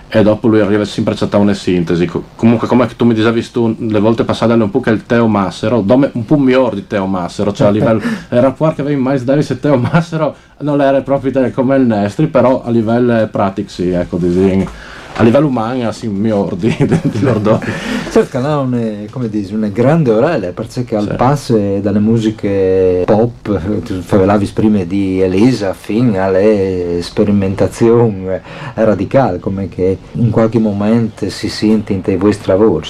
e 0.08 0.22
dopo 0.22 0.46
lui 0.48 0.60
arriva 0.60 0.84
sempre 0.84 1.16
a 1.18 1.36
una 1.36 1.54
sintesi. 1.54 2.10
Comunque, 2.36 2.68
come 2.68 2.86
tu 2.96 3.04
mi 3.04 3.14
dicevi 3.14 3.50
tu 3.50 3.74
le 3.78 4.00
volte 4.00 4.24
passate 4.24 4.52
un 4.52 4.70
po' 4.70 4.80
che 4.80 4.90
il 4.90 5.04
Teo 5.04 5.26
Massero, 5.26 5.84
un 5.86 6.24
po' 6.24 6.38
migliore 6.38 6.76
di 6.76 6.86
Teo 6.86 7.06
Massero, 7.06 7.52
cioè 7.52 7.68
a 7.68 7.70
livello 7.70 8.00
era 8.28 8.52
qua 8.52 8.72
che 8.72 8.82
avevi 8.82 9.00
Miles 9.00 9.24
Davis 9.24 9.50
e 9.50 9.60
Teo 9.60 9.76
Massero 9.76 10.34
non 10.58 10.80
era 10.80 11.00
proprio 11.02 11.50
come 11.52 11.76
il 11.76 11.82
Nestri, 11.82 12.28
però 12.28 12.62
a 12.64 12.70
livello 12.70 13.28
pratico 13.30 13.68
sì, 13.68 13.90
ecco, 13.90 14.16
disegno 14.16 14.94
a 15.18 15.22
livello 15.22 15.46
umano 15.46 15.90
sì, 15.92 16.08
mi 16.08 16.30
ordi 16.30 16.74
di 16.78 17.20
loro 17.20 17.58
certo 18.10 18.38
no, 18.38 18.60
un, 18.60 19.06
come 19.10 19.28
dici, 19.28 19.54
una 19.54 19.68
grande 19.68 20.10
orelle 20.10 20.52
perché 20.52 20.94
al 20.94 21.14
passo 21.16 21.56
dalle 21.80 22.00
musiche 22.00 23.02
pop 23.06 24.04
parlavi 24.06 24.46
prima 24.52 24.84
di 24.84 25.20
Elisa 25.20 25.72
fino 25.72 26.22
alle 26.22 26.98
sperimentazioni 27.00 28.26
radicali 28.74 29.38
come 29.38 29.68
che 29.68 29.96
in 30.12 30.30
qualche 30.30 30.58
momento 30.58 31.28
si 31.30 31.48
sente 31.48 31.94
in 31.94 32.02
te 32.02 32.16
vostri 32.16 32.48
lavori 32.48 32.88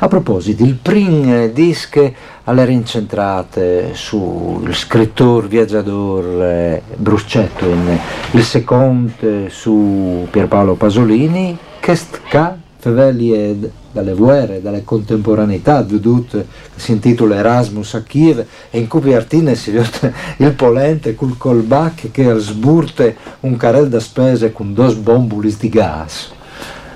a 0.00 0.08
proposito 0.08 0.64
il 0.64 0.74
primo 0.74 1.46
disco 1.48 2.12
alle 2.50 2.64
rincentrate 2.64 3.94
sul 3.94 4.74
scrittore 4.74 5.46
viaggiatore 5.46 6.82
Bruce 6.96 7.26
Chatwin, 7.28 7.96
il 8.32 8.42
secondo 8.42 9.12
su 9.48 10.26
Pierpaolo 10.28 10.74
Pasolini, 10.74 11.56
che 11.78 11.94
sta 11.94 12.58
fevelie 12.76 13.70
dalle 13.92 14.14
guerre, 14.14 14.60
dalle 14.60 14.82
contemporaneità 14.82 15.82
di 15.82 16.00
tutto, 16.00 16.44
si 16.74 16.90
intitola 16.90 17.36
Erasmus 17.36 17.94
a 17.94 18.02
Kiev 18.02 18.44
e 18.70 18.78
in 18.78 18.88
cui 18.88 19.14
Artine 19.14 19.54
si 19.54 19.70
vede 19.70 20.12
il 20.38 20.52
polente 20.54 21.14
col 21.14 21.36
colbac 21.36 22.10
che 22.10 22.34
sburte 22.38 23.16
un 23.40 23.56
carrel 23.56 23.88
da 23.88 24.00
spese 24.00 24.50
con 24.50 24.74
dos 24.74 24.94
bombulis 24.94 25.56
di 25.56 25.68
gas. 25.68 26.32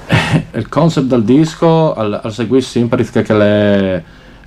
Il 0.54 0.68
concept 0.68 1.06
del 1.06 1.22
disco 1.22 1.94
al, 1.94 2.20
al 2.22 2.32
seguì 2.32 2.60
sempre 2.60 3.04
che 3.04 3.32
le 3.32 4.04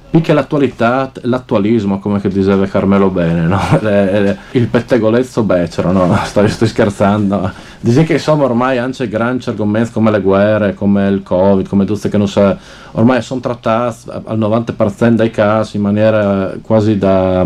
Mica 0.10 0.34
l'attualità, 0.34 1.12
l'attualismo, 1.22 2.00
come 2.00 2.22
che 2.22 2.30
diceva 2.30 2.66
Carmelo 2.66 3.10
Bene, 3.10 3.42
no? 3.42 3.60
il 4.52 4.68
pettegolezzo 4.68 5.44
becero, 5.44 5.92
no? 5.92 6.18
Sto, 6.24 6.48
sto 6.48 6.66
scherzando. 6.66 7.52
Dice 7.80 8.04
che 8.04 8.14
insomma 8.14 8.46
ormai 8.46 8.78
anche 8.78 9.08
grandi 9.10 9.44
argomenti 9.48 9.92
come 9.92 10.10
le 10.10 10.22
guerre, 10.22 10.74
come 10.74 11.08
il 11.10 11.24
Covid, 11.24 11.68
come 11.68 11.86
tutte 11.86 12.08
che 12.10 12.18
non 12.18 12.28
sa, 12.28 12.58
ormai 12.92 13.22
sono 13.22 13.42
trattati 13.42 13.98
al 14.26 14.40
90% 14.40 15.10
dei 15.10 15.30
casi 15.30 15.76
in 15.76 15.84
maniera 15.84 16.54
quasi 16.62 16.98
da 16.98 17.46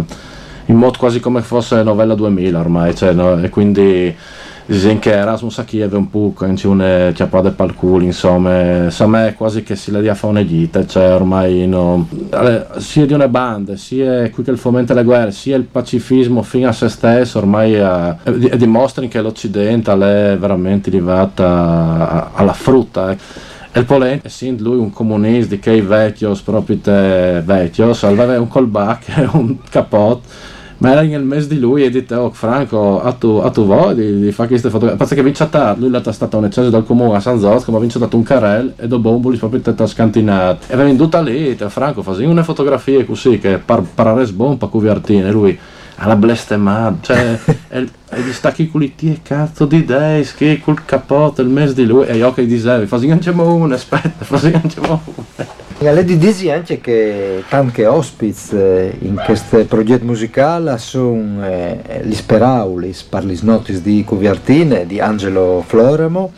in 0.66 0.78
modo 0.78 0.98
quasi 0.98 1.20
come 1.20 1.42
fosse 1.42 1.84
novella 1.84 2.16
2000 2.16 2.60
ormai, 2.60 2.96
cioè, 2.96 3.12
no? 3.14 3.42
e 3.42 3.50
quindi 3.50 4.16
Dicen 4.72 5.00
che 5.00 5.12
Erasmus 5.12 5.58
a 5.58 5.66
Kiev 5.66 5.92
è 5.92 5.98
un 5.98 6.10
po' 6.10 6.34
una 6.64 7.12
chiappata 7.14 7.52
per 7.52 7.66
il 7.66 7.74
culo, 7.76 8.06
insomma, 8.06 8.90
sa 8.90 9.06
me 9.06 9.34
quasi 9.36 9.64
che 9.64 9.76
si 9.76 9.92
le 9.92 10.00
dia 10.00 10.16
fa 10.16 10.28
una 10.28 10.46
gita, 10.46 10.86
cioè 10.86 11.14
ormai 11.14 11.68
no, 11.68 12.08
sia 12.78 13.06
di 13.06 13.12
una 13.12 13.28
banda, 13.28 13.76
sia 13.76 14.30
qui 14.30 14.46
che 14.46 14.52
il 14.52 14.58
fomenta 14.58 14.94
le 14.94 15.04
guerre, 15.04 15.32
sia 15.32 15.58
il 15.58 15.64
pacifismo 15.64 16.42
fino 16.42 16.70
a 16.70 16.72
se 16.72 16.88
stesso, 16.88 17.40
ormai 17.40 17.78
a, 17.82 18.12
a, 18.12 18.32
dimostrano 18.56 19.10
che 19.10 19.20
l'Occidente 19.20 19.92
è 19.92 20.38
veramente 20.38 20.88
arrivata 20.88 22.32
alla 22.34 22.54
frutta. 22.54 23.12
Eh. 23.12 23.18
Il 23.74 23.84
Polente, 23.84 24.28
essendo 24.28 24.64
lui 24.64 24.78
un 24.78 24.92
comunista 24.92 25.54
che 25.58 25.74
i 25.74 25.82
vecchios, 25.82 26.40
proprio 26.40 26.78
te 26.78 27.42
vecchios, 27.44 28.04
aveva 28.04 28.40
un 28.40 28.48
callback, 28.48 29.32
un 29.36 29.58
capot 29.70 30.22
ma 30.82 30.92
era 30.92 31.02
nel 31.02 31.24
mese 31.24 31.48
di 31.48 31.60
lui 31.60 31.84
e 31.84 31.92
dite 31.92 32.16
oh 32.16 32.32
Franco 32.32 33.02
a 33.02 33.12
tu, 33.14 33.40
a 33.44 33.52
tu 33.52 33.66
vuoi 33.66 33.94
di, 33.94 34.20
di 34.20 34.32
fare 34.32 34.50
queste 34.50 34.70
fotografie. 34.70 34.98
Pensa 34.98 35.16
che 35.16 35.24
vince 35.24 35.48
a 35.50 35.76
lui 35.78 35.90
l'ha 35.90 36.12
stata 36.12 36.38
un'eccesso 36.38 36.70
dal 36.70 36.84
comune 36.84 37.16
a 37.16 37.20
San 37.20 37.40
Zosco 37.40 37.72
ma 37.72 37.78
vince 37.78 38.00
dato 38.00 38.18
un 38.18 38.24
carrel 38.24 38.74
e 38.76 38.88
dopo 38.88 39.12
un 39.12 39.22
proprio 39.38 39.62
tetta 39.62 39.86
scantinato 39.86 40.66
e 40.68 40.76
venendo 40.76 41.04
tutta 41.04 41.22
lì 41.22 41.56
te, 41.56 41.70
Franco 41.70 42.02
fai 42.02 42.26
una 42.26 42.44
fotografia 42.44 43.06
così 43.06 43.38
che 43.38 43.60
par, 43.60 43.84
parare 43.94 44.26
sbon 44.26 44.58
per 44.58 44.70
cuviartine 44.70 45.28
e 45.28 45.32
lui 45.32 45.60
alla 46.02 46.16
blestemata 46.16 46.98
cioè 47.02 47.40
e, 47.70 47.88
e 48.10 48.22
gli 48.22 48.34
stacchi 48.34 48.70
culiti 48.70 49.12
e 49.12 49.20
cazzo 49.24 49.66
di 49.66 49.86
dei 49.86 50.28
che 50.36 50.60
col 50.64 50.84
cappotto 50.84 51.42
il 51.42 51.48
mese 51.48 51.74
di 51.74 51.86
lui 51.86 52.06
e 52.06 52.18
io 52.18 52.34
che 52.34 52.46
dicevi 52.46 52.88
fai 52.88 53.12
anche 53.12 53.30
una 53.30 53.76
aspetta 53.76 54.26
fai 54.26 54.54
anche 54.54 54.80
una 54.80 55.00
lei 55.94 56.06
dice 56.06 56.52
anche 56.52 56.80
che 56.80 57.44
tanti 57.50 57.84
ospiti 57.84 58.56
eh, 58.56 58.98
in 59.00 59.20
questo 59.26 59.66
progetto 59.66 60.06
musicale 60.06 60.78
sono 60.78 61.44
eh, 61.44 62.02
gli 62.04 62.14
speraulis 62.14 63.02
per 63.02 63.26
le 63.26 63.36
notizie 63.42 63.82
di 63.82 64.04
Cuviartine 64.04 64.86
di 64.86 65.00
Angelo 65.00 65.64
Floremo, 65.66 66.34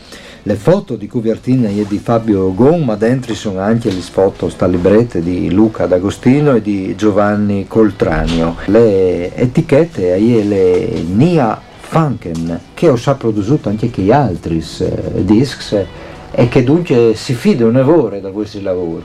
le 0.46 0.56
foto 0.56 0.96
di 0.96 1.06
Cuviartine 1.06 1.74
e 1.74 1.86
di 1.88 1.96
Fabio 1.96 2.52
Gon, 2.52 2.84
ma 2.84 2.96
dentro 2.96 3.34
sono 3.34 3.60
anche 3.60 3.90
le 3.90 4.00
foto 4.00 4.50
sta 4.50 4.66
di 4.66 5.50
Luca 5.50 5.86
D'Agostino 5.86 6.54
e 6.54 6.60
di 6.60 6.94
Giovanni 6.96 7.66
Coltranio. 7.66 8.56
Le 8.66 9.34
etichette 9.34 10.14
e 10.14 10.44
le 10.44 11.02
Nia 11.14 11.58
Funken, 11.80 12.60
che 12.74 12.88
ho 12.90 12.94
già 12.94 13.14
prodotto 13.14 13.70
anche 13.70 13.88
che 13.88 14.12
altri 14.12 14.62
eh, 14.80 15.24
discs 15.24 15.82
e 16.30 16.48
che 16.48 16.62
dunque 16.62 17.14
si 17.14 17.32
fidano 17.32 17.70
lavoro 17.70 18.20
da 18.20 18.30
questi 18.30 18.60
lavori. 18.60 19.04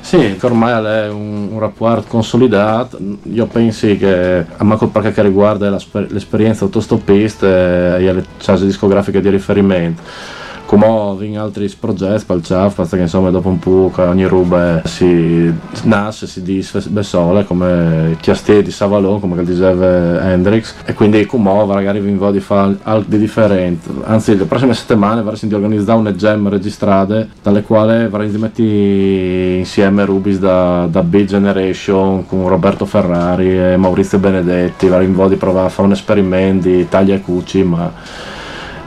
Sì, 0.00 0.36
che 0.38 0.44
ormai 0.44 0.84
è 0.84 1.08
un, 1.08 1.48
un 1.50 1.58
rapporto 1.58 2.08
consolidato, 2.08 2.98
io 3.22 3.46
penso 3.46 3.86
che 3.96 4.44
a 4.54 4.62
Marco 4.62 4.88
perché 4.88 5.22
riguarda 5.22 5.70
l'esperienza 5.70 6.64
autostoppista 6.64 7.96
e 7.96 8.12
le 8.12 8.24
case 8.36 8.66
discografiche 8.66 9.22
di 9.22 9.30
riferimento 9.30 10.42
come 10.76 11.24
in 11.26 11.38
altri 11.38 11.72
progetti 11.78 12.24
per 12.24 12.36
il 12.36 12.44
CEF, 12.44 12.74
perché 12.74 12.98
insomma 13.00 13.30
dopo 13.30 13.48
un 13.48 13.58
po' 13.58 13.92
ogni 13.96 14.24
roba 14.24 14.82
si 14.84 15.52
nasce, 15.84 16.26
si 16.26 16.66
sole 17.00 17.44
come 17.44 18.16
Chiastie 18.20 18.62
di 18.62 18.70
Savalon, 18.70 19.20
come 19.20 19.44
diceva 19.44 20.30
Hendrix, 20.30 20.74
e 20.84 20.94
quindi 20.94 21.24
come 21.26 21.64
magari 21.64 22.00
vi 22.00 22.08
invito 22.08 22.30
di 22.30 22.40
fare 22.40 22.76
altro 22.82 23.08
di 23.08 23.18
differente. 23.18 23.88
Anzi, 24.04 24.36
le 24.36 24.44
prossime 24.44 24.74
settimane 24.74 25.22
vorrei 25.22 25.38
di 25.42 25.54
organizzare 25.54 25.98
una 25.98 26.14
gem 26.14 26.48
registrate, 26.48 27.28
dalle 27.42 27.62
quali 27.62 28.08
vorrei 28.08 28.30
di 28.30 28.38
mettere 28.38 29.58
insieme 29.58 30.04
rubis 30.04 30.38
da, 30.38 30.86
da 30.90 31.02
Big 31.02 31.26
Generation 31.26 32.26
con 32.26 32.48
Roberto 32.48 32.84
Ferrari 32.84 33.56
e 33.56 33.76
Maurizio 33.76 34.18
Benedetti, 34.18 34.88
vorrei 34.88 35.06
invito 35.06 35.28
di 35.28 35.36
provare 35.36 35.66
a 35.66 35.70
fare 35.70 35.86
un 35.86 35.92
esperimento 35.92 36.68
di 36.68 36.88
taglia 36.88 37.14
e 37.14 37.20
cuci, 37.20 37.62
ma 37.62 37.92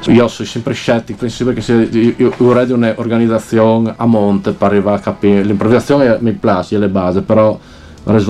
io 0.07 0.27
sono 0.27 0.47
sempre 0.47 0.73
scettico, 0.73 1.19
penso 1.19 1.53
che 1.53 1.61
sia, 1.61 1.75
io 1.75 2.33
vorrei 2.37 2.71
un'organizzazione 2.71 3.93
a 3.95 4.05
monte 4.05 4.51
per 4.51 4.69
arrivare 4.69 4.97
a 4.97 5.01
capire, 5.01 5.43
l'improvvisazione 5.43 6.17
mi 6.21 6.33
piace, 6.33 6.75
è 6.75 6.79
le 6.79 6.89
base, 6.89 7.21
però 7.21 7.57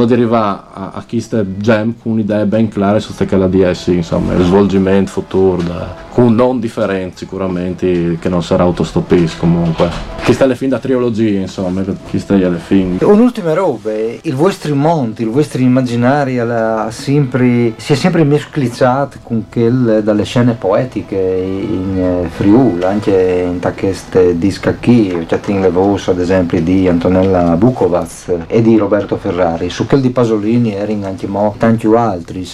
di 0.06 0.14
arrivare 0.14 0.60
a, 0.74 0.92
a 0.94 1.04
chi 1.06 1.20
sta 1.22 1.44
jam 1.44 1.94
con 2.02 2.14
un'idea 2.14 2.46
ben 2.46 2.68
chiara 2.68 3.00
su 3.00 3.14
che 3.16 3.38
la 3.38 3.48
DS, 3.48 3.88
insomma, 3.88 4.34
il 4.34 4.44
svolgimento 4.44 5.12
futuro, 5.12 5.62
da, 5.62 5.96
con 6.18 6.34
non 6.34 6.60
differenti 6.60 7.18
sicuramente, 7.18 8.18
che 8.20 8.28
non 8.28 8.42
sarà 8.42 8.64
autostoppista 8.64 9.38
comunque. 9.38 9.88
Chi 10.24 10.34
sta 10.34 10.46
alle 10.46 10.56
fin 10.56 10.70
da 10.70 10.80
trilogia, 10.80 11.42
insomma, 11.42 11.84
chi 12.10 12.18
sta 12.18 12.34
alle 12.34 12.58
fin. 12.58 12.98
Un'ultima 13.02 13.54
roba, 13.54 13.92
il 13.94 14.34
vostro 14.34 14.74
monte, 14.74 15.22
il 15.22 15.30
vostro 15.30 15.62
immaginario 15.62 16.90
sempre, 16.90 17.74
si 17.76 17.94
è 17.94 17.96
sempre 17.96 18.24
mesclicciato 18.24 19.20
con 19.22 19.46
quel 19.48 20.02
dalle 20.04 20.24
scene 20.24 20.54
poetiche 20.54 21.16
in 21.16 22.24
eh, 22.24 22.28
Friuli, 22.30 22.84
anche 22.84 23.46
in 23.46 23.60
queste 23.78 24.40
disca 24.40 24.74
qui, 24.74 25.24
cioè 25.28 25.40
le 25.46 25.70
voci 25.70 26.10
ad 26.10 26.20
esempio 26.20 26.60
di 26.64 26.88
Antonella 26.88 27.56
Bukovac 27.58 28.46
e 28.48 28.64
di 28.64 28.76
Roberto 28.76 29.18
Ferrari 29.18 29.70
su 29.70 29.86
quel 29.86 30.02
di 30.02 30.10
Pasolini 30.10 30.74
e 30.74 30.98
anche 31.04 31.28
mo, 31.28 31.54
tanti 31.60 31.86
altri. 31.86 32.48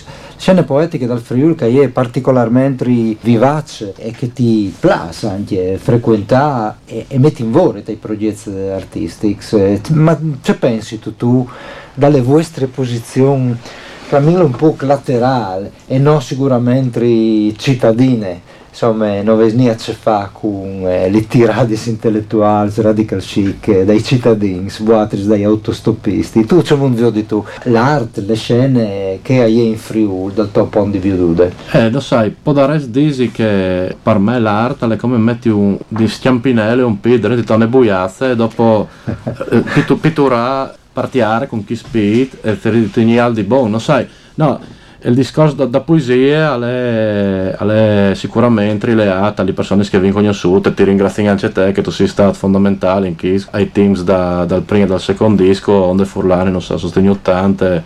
Scene 0.43 0.63
poetiche 0.63 1.05
dal 1.05 1.21
Friuli 1.21 1.55
che 1.55 1.67
è 1.67 1.87
particolarmente 1.87 2.83
vivace 3.21 3.93
e 3.95 4.11
che 4.11 4.33
ti 4.33 4.75
piace 4.77 5.29
anche 5.29 5.77
frequentare 5.81 6.79
e, 6.85 7.05
e 7.07 7.17
metti 7.17 7.43
in 7.43 7.51
vore 7.51 7.81
dei 7.81 7.95
progetti 7.95 8.49
artistici. 8.49 9.79
Ma 9.91 10.19
che 10.41 10.55
pensi 10.55 10.99
tu, 10.99 11.15
tu 11.15 11.47
dalle 11.93 12.19
vostre 12.19 12.65
posizioni, 12.65 13.57
famiglia 14.07 14.43
un 14.43 14.51
po' 14.51 14.75
laterale 14.79 15.71
e 15.87 15.97
non 15.97 16.21
sicuramente 16.21 17.55
cittadine? 17.55 18.41
Insomma 18.73 19.21
non 19.21 19.37
veni 19.37 19.69
a 19.69 19.75
fa 19.75 20.31
con 20.31 20.81
eh, 20.87 21.07
le 21.09 21.27
tirate 21.27 21.77
intellettuali, 21.85 22.71
radical 22.77 23.21
chic, 23.21 23.67
eh, 23.67 23.85
dai 23.85 24.03
cittadini, 24.03 24.67
sbuatris, 24.67 25.25
dai 25.25 25.43
autostoppisti. 25.43 26.45
Tu 26.45 26.61
c'è 26.61 26.73
un 26.73 27.11
di 27.11 27.25
tu, 27.27 27.45
l'arte, 27.65 28.21
le 28.21 28.35
scene 28.35 29.19
che 29.21 29.41
hai 29.41 29.67
in 29.67 29.77
Friuli 29.77 30.33
dal 30.33 30.51
tuo 30.51 30.65
punto 30.65 30.97
di 30.97 31.09
vista? 31.09 31.49
Eh, 31.71 31.91
lo 31.91 31.99
sai, 31.99 32.31
può 32.31 32.51
dare 32.51 32.81
disi 32.89 33.29
che 33.29 33.95
per 34.01 34.17
me 34.17 34.39
l'arte 34.39 34.87
è 34.87 34.95
come 34.95 35.17
metti 35.17 35.49
un, 35.49 35.77
di 35.87 36.07
schiampinelle 36.07 36.81
un 36.81 36.99
pidre, 36.99 37.35
di 37.35 37.43
tonne 37.43 37.67
buiazze 37.67 38.31
e 38.31 38.35
dopo 38.35 38.87
eh, 39.05 39.63
pittura 40.01 40.73
partiare 40.91 41.47
con 41.47 41.63
chi 41.63 41.75
speed 41.75 42.39
e 42.41 42.57
riteni 42.61 43.17
al 43.19 43.33
di 43.33 43.43
buono, 43.43 43.77
sai, 43.77 44.07
no, 44.35 44.59
il 45.05 45.13
discorso 45.13 45.55
da, 45.55 45.65
da 45.65 45.81
poesia 45.81 46.55
è, 46.65 47.55
è 47.55 48.11
sicuramente 48.15 48.87
rileato 48.87 49.41
alle 49.41 49.53
persone 49.53 49.83
che 49.83 49.99
vengono 49.99 50.21
conosciute 50.23 50.73
ti 50.73 50.83
ringrazio 50.83 51.29
anche 51.29 51.51
te 51.51 51.71
che 51.71 51.81
tu 51.81 51.91
sei 51.91 52.07
stato 52.07 52.33
fondamentale 52.33 53.07
in 53.07 53.15
chi, 53.15 53.43
ai 53.51 53.71
teams 53.71 54.03
da, 54.03 54.45
dal 54.45 54.61
primo 54.61 54.85
e 54.85 54.87
dal 54.87 55.01
secondo 55.01 55.43
disco 55.43 55.71
onde 55.71 56.05
Furlani 56.05 56.51
non 56.51 56.61
so 56.61 56.77
sostegno 56.77 57.19
tante 57.21 57.83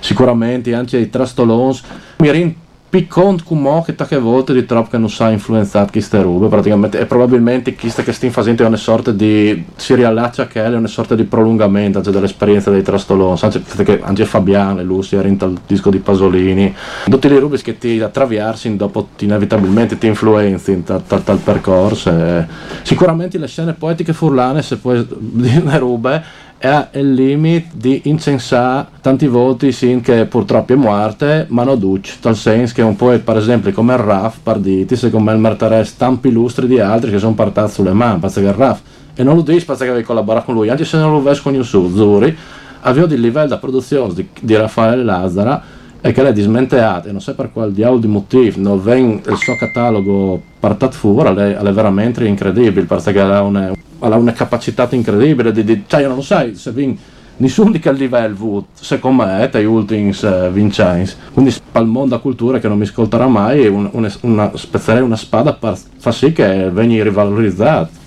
sicuramente 0.00 0.74
anche 0.74 0.96
ai 0.96 1.08
trastolons 1.08 1.82
mi 2.18 2.30
rin 2.30 2.54
piccont 2.96 3.42
come 3.44 3.84
che 3.84 4.18
volte 4.18 4.54
di 4.54 4.64
troppo 4.64 4.90
che 4.90 4.96
non 4.98 5.10
sa 5.10 5.28
influenzato 5.30 5.92
queste 5.92 6.22
robe 6.22 6.48
praticamente 6.48 6.98
e 6.98 7.04
probabilmente 7.04 7.74
questa 7.74 8.02
che 8.02 8.12
stiamo 8.12 8.32
facendo 8.32 8.64
è 8.64 8.66
una 8.66 8.76
sorta 8.76 9.12
di 9.12 9.64
si 9.76 9.94
riallaccia 9.94 10.46
che 10.46 10.64
è 10.64 10.68
una 10.68 10.86
sorta 10.86 11.14
di 11.14 11.24
prolungamento 11.24 11.98
anche 11.98 12.10
dell'esperienza 12.10 12.70
dei 12.70 12.82
Trastolons 12.82 13.42
anche 13.42 13.58
perché 13.58 14.00
anche 14.02 14.24
Fabiano 14.24 14.80
e 14.80 14.84
Lucia 14.84 15.18
era 15.18 15.28
il 15.28 15.60
disco 15.66 15.90
di 15.90 15.98
Pasolini. 15.98 16.74
Tutti 17.04 17.28
le 17.28 17.38
robe 17.38 17.60
che 17.60 17.76
ti 17.76 18.00
attraversi 18.00 18.74
dopo 18.76 19.08
ti, 19.14 19.24
inevitabilmente 19.24 19.98
ti 19.98 20.06
influenzi 20.06 20.72
in 20.72 20.84
tal, 20.84 21.04
tal, 21.06 21.22
tal 21.22 21.38
percorso 21.38 22.10
e 22.10 22.46
sicuramente 22.82 23.36
le 23.36 23.46
scene 23.46 23.74
poetiche 23.74 24.14
furlane 24.14 24.62
se 24.62 24.76
puoi 24.78 25.06
dire 25.08 25.78
robe 25.78 26.22
è 26.58 26.88
il 26.92 27.12
limite 27.12 27.68
di 27.74 28.02
incensare 28.04 28.86
tanti 29.02 29.26
voti 29.26 29.72
sin 29.72 30.00
che 30.00 30.24
purtroppo 30.24 30.72
è 30.72 30.76
morte 30.76 31.46
ma 31.50 31.64
non 31.64 31.78
duce 31.78 32.16
tal 32.20 32.34
senso 32.34 32.74
che 32.74 32.82
un 32.82 32.96
po' 32.96 33.12
è, 33.12 33.18
per 33.18 33.36
esempio 33.36 33.72
come 33.72 33.92
il 33.92 34.00
RAF 34.00 34.38
partiti 34.42 34.96
secondo 34.96 35.30
me 35.30 35.36
il 35.36 35.40
Martares 35.40 35.96
tanti 35.96 36.28
illustri 36.28 36.66
di 36.66 36.80
altri 36.80 37.10
che 37.10 37.18
sono 37.18 37.34
partiti 37.34 37.70
sulle 37.70 37.92
mani 37.92 38.20
che 38.20 38.40
il 38.40 38.52
RAF 38.52 38.80
e 39.14 39.22
non 39.22 39.36
lo 39.36 39.42
dici 39.42 39.66
che 39.66 39.72
avevi 39.72 40.02
collaborato 40.02 40.46
con 40.46 40.54
lui 40.54 40.70
anche 40.70 40.86
se 40.86 40.96
non 40.96 41.22
lo 41.22 41.36
con 41.42 41.54
Yusuf 41.54 41.94
Zuri 41.94 42.36
aveva 42.80 43.06
il 43.12 43.20
livello 43.20 43.54
di 43.54 43.60
produzione 43.60 44.14
di, 44.14 44.28
di 44.40 44.56
Raffaele 44.56 45.04
Lazzara 45.04 45.62
e 46.00 46.12
che 46.12 46.22
lei 46.22 46.32
dismenteata 46.32 47.08
e 47.08 47.12
non 47.12 47.20
so 47.20 47.34
per 47.34 47.50
quale 47.52 47.72
di 47.72 48.06
motivo 48.06 48.60
non 48.60 48.82
viene 48.82 49.20
il 49.26 49.36
suo 49.36 49.56
catalogo 49.56 50.40
portato 50.58 50.96
fuori 50.96 51.36
è 51.36 51.72
veramente 51.72 52.24
incredibile 52.24 52.86
perché 52.86 53.20
ha 53.20 53.42
una, 53.42 53.72
ha 53.98 54.16
una 54.16 54.32
capacità 54.32 54.88
incredibile 54.90 55.52
di, 55.52 55.64
di 55.64 55.84
cioè 55.86 56.00
io 56.00 56.08
non 56.08 56.22
sai 56.22 56.54
se 56.54 56.70
vin 56.70 56.96
nessuno 57.38 57.70
di 57.70 57.80
quel 57.80 57.96
livello 57.96 58.66
secondo 58.72 59.24
me 59.24 59.50
gli 59.52 59.64
ultimi 59.64 60.14
uh, 60.22 60.50
Vincenzi 60.50 61.16
quindi 61.32 61.54
al 61.72 61.86
mondo 61.86 62.10
della 62.10 62.20
cultura 62.20 62.58
che 62.58 62.68
non 62.68 62.78
mi 62.78 62.84
ascolterà 62.84 63.26
mai 63.26 63.66
un, 63.66 63.88
una, 63.92 64.10
una, 64.22 64.50
spezzerei 64.54 65.02
una 65.02 65.16
spada 65.16 65.52
per 65.52 65.76
far 65.98 66.14
sì 66.14 66.32
che 66.32 66.70
venga 66.70 67.02
rivalorizzato 67.02 68.04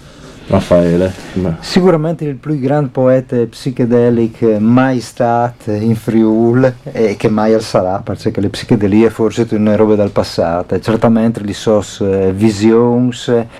Raffaele. 0.50 1.14
Sicuramente 1.60 2.26
il 2.26 2.36
più 2.36 2.58
grande 2.60 2.90
poeta 2.90 3.38
psichedelic 3.38 4.42
mai 4.58 5.00
stato 5.00 5.72
in 5.72 5.96
Friul 5.96 6.74
e 6.92 7.16
che 7.18 7.30
mai 7.30 7.60
sarà, 7.62 8.00
perché 8.00 8.42
le 8.42 8.50
psichedelie 8.50 9.12
forse 9.12 9.48
sono 9.48 9.76
robe 9.76 9.96
dal 9.96 10.10
passato, 10.10 10.80
certamente 10.80 11.42
le 11.44 11.54
sue 11.54 11.82
eh, 12.00 12.32
visioni 12.34 13.14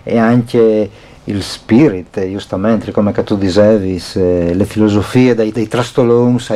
e 0.04 0.18
anche 0.18 0.90
il 1.30 1.44
spirit, 1.44 2.28
giustamente, 2.30 2.92
come 2.92 3.12
tu 3.24 3.38
dicevi, 3.38 4.02
eh, 4.16 4.54
le 4.54 4.66
filosofie 4.66 5.36
dei, 5.36 5.52
dei 5.52 5.68
trastolons, 5.68 6.50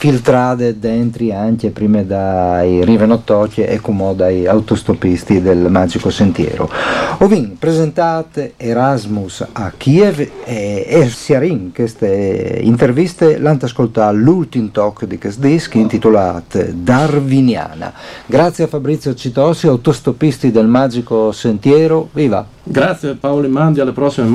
filtrate 0.00 0.78
dentro 0.78 1.30
anche 1.34 1.68
prima 1.68 2.02
dai 2.02 2.82
rivenottoci 2.86 3.60
e 3.60 3.80
come 3.80 4.14
dai 4.16 4.46
autostopisti 4.46 5.42
del 5.42 5.66
Magico 5.68 6.08
Sentiero. 6.08 6.70
Ovin 7.18 7.58
presentate 7.58 8.54
Erasmus 8.56 9.46
a 9.52 9.70
Kiev 9.76 10.18
e, 10.46 10.86
e 10.88 11.08
Siarin 11.10 11.70
queste 11.74 12.60
interviste 12.62 13.36
l'hanno 13.38 13.58
ascoltato 13.60 14.16
l'ultimo 14.16 14.70
talk 14.72 15.04
di 15.04 15.18
questo 15.18 15.42
disco 15.42 15.76
intitolato 15.76 16.64
Darwiniana. 16.72 17.92
Grazie 18.24 18.64
a 18.64 18.68
Fabrizio 18.68 19.12
Citossi, 19.12 19.66
autostopisti 19.66 20.50
del 20.50 20.66
Magico 20.66 21.30
Sentiero, 21.30 22.08
viva! 22.12 22.46
Grazie 22.62 23.16
Paolo 23.16 23.50
Mandi, 23.50 23.80
alle 23.80 23.92
prossime 23.92 24.28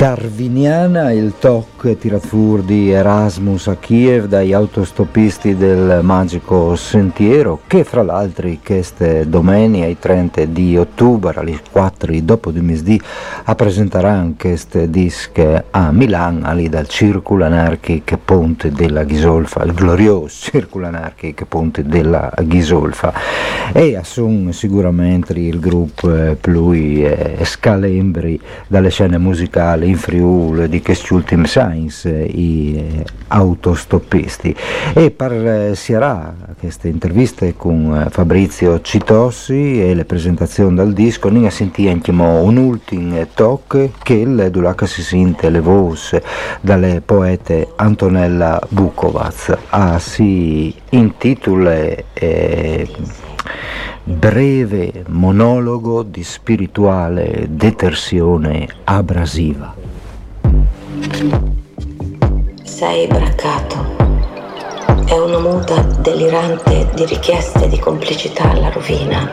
sadar 0.00 0.29
Darwiniana, 0.70 1.10
il 1.10 1.34
talk 1.40 1.98
tirato 1.98 2.28
fuori 2.28 2.64
di 2.64 2.90
Erasmus 2.90 3.66
a 3.66 3.74
Kiev 3.74 4.26
dai 4.26 4.52
autostoppisti 4.52 5.56
del 5.56 5.98
Magico 6.02 6.76
Sentiero 6.76 7.62
che 7.66 7.82
fra 7.82 8.04
l'altro 8.04 8.48
queste 8.64 9.28
domenica 9.28 9.86
il 9.86 9.98
30 9.98 10.44
di 10.44 10.76
ottobre 10.76 11.40
alle 11.40 11.60
4 11.72 12.14
dopo 12.22 12.52
di 12.52 12.60
misdì 12.60 13.00
a 13.44 13.54
presenteranno 13.56 14.34
queste 14.38 14.88
dische 14.88 15.64
a 15.70 15.90
Milano 15.90 16.52
lì 16.54 16.68
dal 16.68 16.86
Circolo 16.86 17.46
Anarchic 17.46 18.16
Ponte 18.24 18.70
della 18.70 19.02
Ghisolfa, 19.02 19.64
il 19.64 19.72
glorioso 19.72 20.28
Circolo 20.28 20.86
Anarchic 20.86 21.46
Ponte 21.46 21.82
della 21.84 22.32
Ghisolfa. 22.40 23.12
E 23.72 23.96
assume 23.96 24.52
sicuramente 24.52 25.32
il 25.32 25.58
gruppo 25.58 26.14
eh, 26.14 26.36
più 26.40 26.72
eh, 26.72 27.38
scalembri 27.42 28.40
dalle 28.68 28.90
scene 28.90 29.18
musicali 29.18 29.88
in 29.88 29.96
Friuli 29.96 30.59
di 30.66 30.82
questi 30.82 31.12
ultimi 31.12 31.46
science 31.46 32.10
i 32.10 32.76
eh, 32.76 33.04
autostoppisti. 33.28 34.54
E 34.94 35.10
parlerà 35.10 36.34
queste 36.58 36.88
interviste 36.88 37.54
con 37.56 38.04
eh, 38.06 38.10
Fabrizio 38.10 38.80
Citossi 38.80 39.82
e 39.82 39.94
le 39.94 40.04
presentazioni 40.04 40.74
dal 40.74 40.92
disco. 40.92 41.28
Sentì 41.50 41.88
anche 41.88 42.10
un 42.10 42.56
ultimo 42.56 43.26
talk 43.34 43.90
che 44.02 44.50
Dulaca 44.50 44.86
si 44.86 45.02
sente 45.02 45.50
le 45.50 45.60
voci 45.60 46.20
dalle 46.60 47.02
poete 47.04 47.72
Antonella 47.76 48.60
Bukovac 48.68 49.58
a 49.70 49.98
si 49.98 50.74
intitola 50.90 51.72
eh, 52.12 52.88
breve 54.02 55.04
monologo 55.08 56.02
di 56.02 56.22
spirituale 56.24 57.46
detersione 57.48 58.68
abrasiva. 58.84 59.89
Sei 62.62 63.08
braccato. 63.08 63.98
È 65.04 65.18
una 65.18 65.40
muta 65.40 65.80
delirante 65.98 66.88
di 66.94 67.04
richieste 67.04 67.66
di 67.68 67.80
complicità 67.80 68.50
alla 68.50 68.70
rovina, 68.70 69.28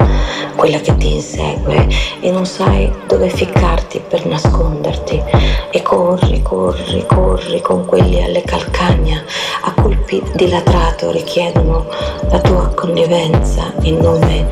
quella 0.55 0.79
che 0.79 0.97
ti 0.97 1.13
insegue 1.13 1.87
e 2.19 2.31
non 2.31 2.47
sai 2.47 2.91
dove 3.05 3.29
ficcarti 3.29 4.01
per 4.07 4.25
nasconderti. 4.25 5.23
E 5.69 5.81
corri, 5.83 6.41
corri, 6.41 7.05
corri 7.05 7.61
con 7.61 7.85
quelli 7.85 8.23
alle 8.23 8.41
calcagna, 8.41 9.23
a 9.61 9.73
colpi 9.79 10.21
di 10.33 10.49
latrato 10.49 11.11
richiedono 11.11 11.85
la 12.29 12.39
tua 12.39 12.69
connivenza 12.73 13.71
in 13.81 13.99
nome 13.99 14.49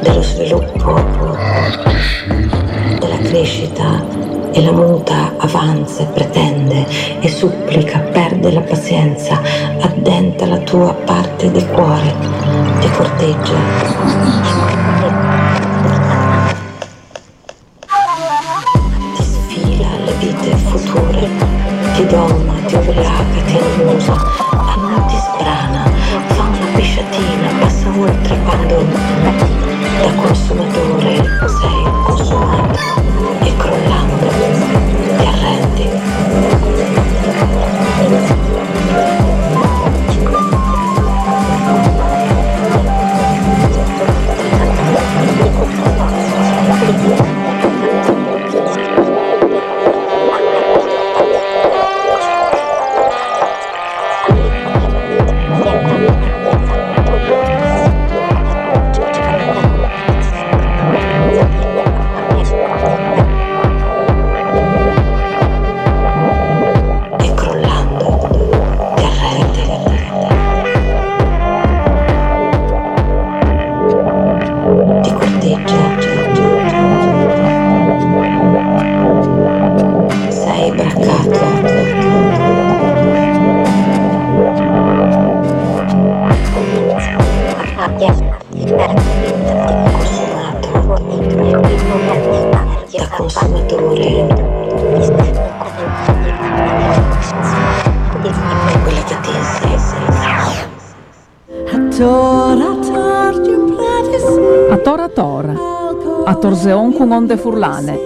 dello 0.00 0.22
sviluppo, 0.22 0.94
della 2.98 3.18
crescita 3.18 4.23
e 4.54 4.62
la 4.62 4.70
muta 4.70 5.32
avanza 5.36 6.04
e 6.04 6.06
pretende 6.06 6.86
e 7.18 7.28
supplica, 7.28 7.98
perde 7.98 8.52
la 8.52 8.60
pazienza, 8.60 9.40
addenta 9.80 10.46
la 10.46 10.58
tua 10.58 10.94
parte 10.94 11.50
di 11.50 11.66
cuore, 11.66 12.14
ti 12.78 12.88
corteggia. 12.90 14.73
Torzeon 106.44 106.92
con 106.92 107.10
onde 107.10 107.38
furlane. 107.38 107.98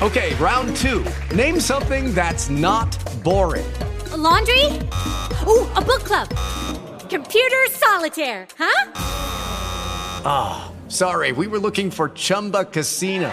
Okay, 0.00 0.34
round 0.36 0.76
two. 0.76 1.04
Name 1.34 1.58
something 1.58 2.14
that's 2.14 2.48
not 2.50 2.96
boring. 3.24 3.66
A 4.12 4.16
laundry? 4.16 4.66
Ooh, 5.48 5.66
a 5.74 5.82
book 5.82 6.04
club. 6.04 6.28
Computer 7.10 7.66
solitaire, 7.70 8.46
huh? 8.56 8.92
Ah, 10.24 10.70
sorry, 10.86 11.32
we 11.32 11.48
were 11.48 11.58
looking 11.58 11.90
for 11.90 12.10
Chumba 12.10 12.64
Casino. 12.64 13.32